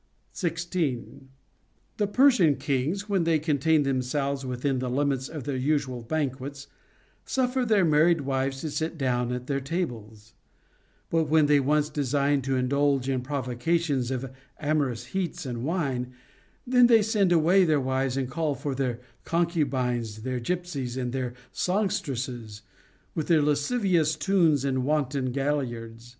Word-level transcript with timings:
16. 0.33 1.29
The 1.97 2.07
Persian 2.07 2.55
kings, 2.55 3.07
when 3.07 3.23
they 3.23 3.37
contain 3.37 3.83
themselves 3.83 4.43
within 4.43 4.79
the 4.79 4.89
limits 4.89 5.29
of 5.29 5.43
their 5.43 5.55
usual 5.55 6.01
banquets, 6.01 6.65
suffer 7.23 7.63
their 7.67 7.85
mar 7.85 8.05
ried 8.05 8.21
wives 8.21 8.61
to 8.61 8.71
sit 8.71 8.97
down 8.97 9.31
at 9.31 9.45
their 9.45 9.59
tables; 9.59 10.33
bat 11.11 11.27
when 11.27 11.45
they 11.45 11.59
once 11.59 11.87
design 11.87 12.41
to 12.41 12.55
indulge 12.55 13.05
the 13.05 13.19
provocations 13.19 14.09
of 14.09 14.31
amorous 14.59 15.05
heats 15.13 15.45
and 15.45 15.63
wine, 15.63 16.13
then 16.65 16.87
they 16.87 17.03
send 17.03 17.31
away 17.31 17.63
their 17.63 17.79
wives, 17.79 18.17
and 18.17 18.27
call 18.27 18.55
for 18.55 18.73
their 18.73 19.01
concubines, 19.23 20.23
their 20.23 20.39
gypsies, 20.39 20.97
and 20.99 21.13
their 21.13 21.35
songstresses, 21.51 22.63
with 23.13 23.27
their 23.27 23.43
lascivious 23.43 24.15
tunes 24.15 24.65
and 24.65 24.83
wanton 24.83 25.31
galliards. 25.31 26.09